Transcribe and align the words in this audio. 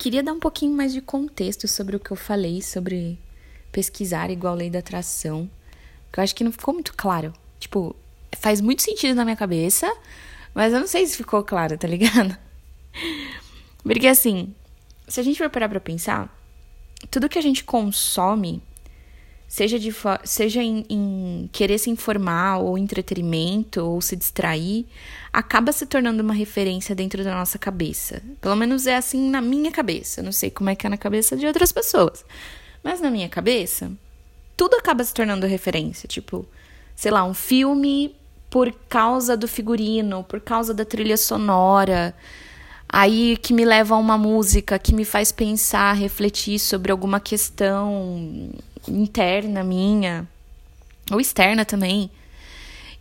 queria 0.00 0.22
dar 0.22 0.32
um 0.32 0.40
pouquinho 0.40 0.74
mais 0.74 0.94
de 0.94 1.02
contexto 1.02 1.68
sobre 1.68 1.94
o 1.94 2.00
que 2.00 2.10
eu 2.10 2.16
falei 2.16 2.62
sobre 2.62 3.18
pesquisar 3.70 4.30
igual 4.30 4.54
lei 4.54 4.70
da 4.70 4.78
atração. 4.78 5.48
Que 6.10 6.18
eu 6.18 6.24
acho 6.24 6.34
que 6.34 6.42
não 6.42 6.50
ficou 6.50 6.72
muito 6.72 6.94
claro. 6.96 7.34
Tipo, 7.58 7.94
faz 8.34 8.62
muito 8.62 8.82
sentido 8.82 9.14
na 9.14 9.24
minha 9.24 9.36
cabeça, 9.36 9.86
mas 10.54 10.72
eu 10.72 10.80
não 10.80 10.86
sei 10.86 11.06
se 11.06 11.18
ficou 11.18 11.44
claro, 11.44 11.76
tá 11.76 11.86
ligado? 11.86 12.34
Porque 13.84 14.06
assim, 14.06 14.54
se 15.06 15.20
a 15.20 15.22
gente 15.22 15.36
for 15.36 15.50
parar 15.50 15.68
pra 15.68 15.78
pensar, 15.78 16.34
tudo 17.10 17.28
que 17.28 17.38
a 17.38 17.42
gente 17.42 17.62
consome, 17.62 18.62
seja, 19.50 19.80
de, 19.80 19.92
seja 20.22 20.62
em, 20.62 20.86
em 20.88 21.50
querer 21.52 21.76
se 21.76 21.90
informar, 21.90 22.58
ou 22.58 22.78
entretenimento, 22.78 23.84
ou 23.84 24.00
se 24.00 24.14
distrair, 24.14 24.86
acaba 25.32 25.72
se 25.72 25.86
tornando 25.86 26.22
uma 26.22 26.32
referência 26.32 26.94
dentro 26.94 27.24
da 27.24 27.34
nossa 27.34 27.58
cabeça. 27.58 28.22
Pelo 28.40 28.54
menos 28.54 28.86
é 28.86 28.94
assim 28.94 29.28
na 29.28 29.40
minha 29.40 29.72
cabeça. 29.72 30.22
Não 30.22 30.30
sei 30.30 30.50
como 30.50 30.70
é 30.70 30.76
que 30.76 30.86
é 30.86 30.88
na 30.88 30.96
cabeça 30.96 31.36
de 31.36 31.48
outras 31.48 31.72
pessoas. 31.72 32.24
Mas 32.80 33.00
na 33.00 33.10
minha 33.10 33.28
cabeça, 33.28 33.90
tudo 34.56 34.76
acaba 34.76 35.02
se 35.02 35.12
tornando 35.12 35.48
referência. 35.48 36.06
Tipo, 36.06 36.46
sei 36.94 37.10
lá, 37.10 37.24
um 37.24 37.34
filme 37.34 38.14
por 38.48 38.72
causa 38.88 39.36
do 39.36 39.48
figurino, 39.48 40.22
por 40.22 40.40
causa 40.40 40.72
da 40.72 40.84
trilha 40.84 41.16
sonora. 41.16 42.14
Aí 42.88 43.36
que 43.36 43.52
me 43.52 43.64
leva 43.64 43.96
a 43.96 43.98
uma 43.98 44.16
música 44.16 44.78
que 44.78 44.94
me 44.94 45.04
faz 45.04 45.32
pensar, 45.32 45.92
refletir 45.94 46.60
sobre 46.60 46.92
alguma 46.92 47.18
questão 47.18 48.52
interna 48.88 49.62
minha, 49.62 50.28
ou 51.10 51.20
externa 51.20 51.64
também. 51.64 52.10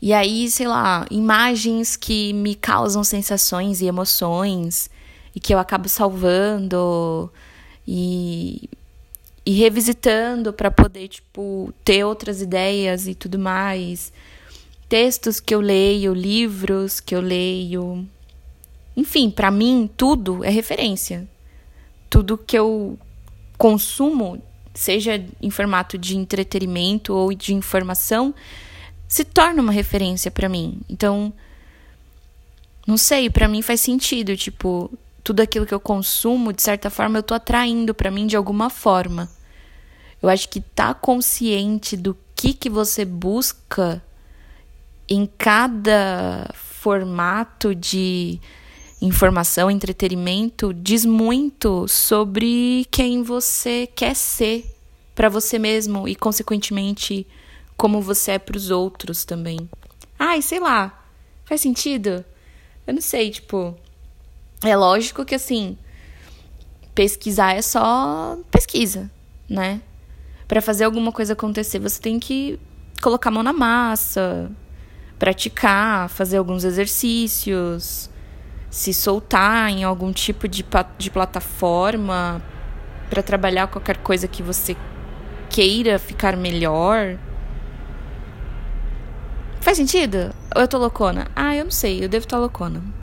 E 0.02 0.14
aí, 0.14 0.50
sei 0.50 0.68
lá, 0.68 1.06
imagens 1.12 1.98
que 1.98 2.32
me 2.32 2.56
causam 2.56 3.04
sensações 3.04 3.82
e 3.82 3.86
emoções 3.86 4.90
e 5.36 5.40
que 5.40 5.54
eu 5.54 5.60
acabo 5.60 5.90
salvando 5.90 7.30
e, 7.86 8.70
e 9.46 9.52
revisitando 9.52 10.54
para 10.54 10.72
poder, 10.72 11.10
tipo, 11.10 11.74
ter 11.84 12.06
outras 12.06 12.42
ideias 12.42 13.08
e 13.08 13.14
tudo 13.14 13.38
mais. 13.38 14.14
Textos 14.88 15.40
que 15.40 15.54
eu 15.54 15.60
leio, 15.60 16.14
livros 16.14 17.00
que 17.00 17.14
eu 17.14 17.22
leio. 17.22 18.08
Enfim, 18.96 19.30
para 19.30 19.52
mim, 19.52 19.90
tudo 19.98 20.44
é 20.44 20.50
referência. 20.50 21.28
Tudo 22.10 22.38
que 22.38 22.58
eu 22.58 22.98
consumo, 23.58 24.42
seja 24.74 25.24
em 25.42 25.50
formato 25.50 25.98
de 25.98 26.18
entretenimento 26.18 27.14
ou 27.14 27.34
de 27.34 27.54
informação, 27.54 28.34
se 29.08 29.24
torna 29.24 29.62
uma 29.62 29.72
referência 29.72 30.30
para 30.30 30.48
mim. 30.48 30.80
Então, 30.90 31.34
não 32.86 32.98
sei, 32.98 33.30
para 33.30 33.48
mim 33.48 33.62
faz 33.62 33.82
sentido, 33.82 34.38
tipo, 34.38 34.92
tudo 35.24 35.42
aquilo 35.42 35.66
que 35.66 35.74
eu 35.74 35.80
consumo, 35.80 36.54
de 36.54 36.62
certa 36.62 36.90
forma, 36.90 37.20
eu 37.20 37.24
tô 37.24 37.34
atraindo 37.34 37.94
para 37.94 38.12
mim 38.12 38.28
de 38.28 38.36
alguma 38.36 38.70
forma. 38.70 39.30
Eu 40.22 40.30
acho 40.30 40.50
que 40.50 40.60
tá 40.60 40.94
consciente 40.94 41.96
do 41.96 42.18
que 42.36 42.54
que 42.54 42.70
você 42.70 43.06
busca 43.06 44.02
em 45.08 45.26
cada 45.38 46.50
formato 46.54 47.74
de 47.74 48.40
informação, 49.02 49.72
entretenimento, 49.72 50.74
diz 50.74 51.06
muito 51.06 51.88
sobre 51.88 52.86
quem 52.92 53.24
você 53.24 53.88
quer 53.88 54.16
ser 54.16 54.66
para 55.16 55.30
você 55.30 55.58
mesmo 55.58 56.08
e 56.08 56.16
consequentemente 56.16 57.26
como 57.78 58.02
você 58.02 58.32
é 58.32 58.40
para 58.40 58.58
os 58.58 58.70
outros 58.70 59.24
também. 59.24 59.70
Ai, 60.18 60.42
sei 60.42 60.60
lá. 60.60 61.06
Faz 61.46 61.62
sentido? 61.62 62.24
Eu 62.86 62.94
não 62.94 63.02
sei, 63.02 63.32
tipo, 63.32 63.76
é 64.62 64.76
lógico 64.76 65.24
que 65.24 65.36
assim, 65.36 65.78
pesquisar 66.94 67.54
é 67.54 67.62
só 67.62 68.38
pesquisa, 68.52 69.10
né? 69.48 69.82
Para 70.48 70.62
fazer 70.62 70.84
alguma 70.84 71.12
coisa 71.12 71.34
acontecer, 71.34 71.80
você 71.80 72.02
tem 72.02 72.20
que 72.20 72.60
colocar 73.02 73.30
a 73.30 73.32
mão 73.32 73.44
na 73.44 73.54
massa, 73.54 74.52
praticar, 75.18 76.10
fazer 76.10 76.38
alguns 76.38 76.64
exercícios, 76.64 78.10
se 78.70 78.94
soltar 78.94 79.70
em 79.70 79.84
algum 79.84 80.12
tipo 80.12 80.48
de, 80.48 80.66
de 80.98 81.10
plataforma 81.10 82.42
para 83.10 83.24
trabalhar 83.24 83.68
qualquer 83.68 83.98
coisa 83.98 84.28
que 84.28 84.44
você 84.44 84.76
queira 85.50 85.98
ficar 85.98 86.38
melhor. 86.38 87.18
Faz 89.62 89.78
sentido? 89.78 90.34
Ou 90.56 90.62
eu 90.62 90.68
tô 90.68 90.78
loucona? 90.78 91.28
Ah, 91.36 91.56
eu 91.56 91.66
não 91.66 91.72
sei, 91.72 92.04
eu 92.04 92.08
devo 92.08 92.26
estar 92.26 92.38
loucona. 92.38 92.82